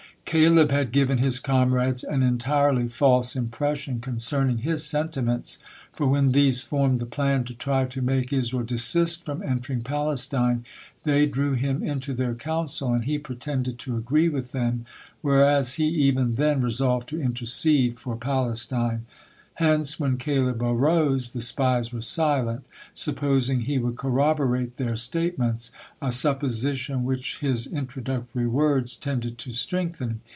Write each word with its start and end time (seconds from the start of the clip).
Caleb 0.23 0.71
had 0.71 0.93
given 0.93 1.17
his 1.17 1.39
comrades 1.41 2.05
an 2.05 2.23
entirely 2.23 2.87
false 2.87 3.35
impression 3.35 3.99
concerning 3.99 4.59
his 4.59 4.81
sentiments, 4.85 5.59
for 5.91 6.07
when 6.07 6.31
these 6.31 6.61
formed 6.63 7.01
the 7.01 7.05
plan 7.05 7.43
to 7.43 7.53
try 7.53 7.83
to 7.83 8.01
make 8.01 8.31
Israel 8.31 8.63
desist 8.63 9.25
from 9.25 9.43
entering 9.43 9.81
Palestine, 9.81 10.63
they 11.03 11.25
drew 11.25 11.51
him 11.55 11.83
into 11.83 12.13
their 12.13 12.33
council, 12.33 12.93
and 12.93 13.03
he 13.03 13.17
pretended 13.19 13.77
to 13.79 13.97
agree 13.97 14.29
with 14.29 14.53
them, 14.53 14.85
whereas 15.21 15.73
he 15.73 15.87
even 15.87 16.35
then 16.35 16.61
resolved 16.61 17.09
to 17.09 17.19
intercede 17.21 17.99
for 17.99 18.15
Palestine. 18.15 19.05
Hence, 19.55 19.99
when 19.99 20.17
Caleb 20.17 20.61
arose, 20.63 21.33
the 21.33 21.41
spies 21.41 21.93
were 21.93 22.01
silent, 22.01 22.63
supposing 22.93 23.59
he 23.61 23.77
would 23.77 23.95
corroborate 23.95 24.77
their 24.77 24.95
statements, 24.95 25.71
a 26.01 26.11
supposition 26.11 27.03
which 27.03 27.39
his 27.39 27.67
introductory 27.67 28.47
words 28.47 28.95
tended 28.95 29.37
to 29.39 29.51
strengthen. 29.51 30.21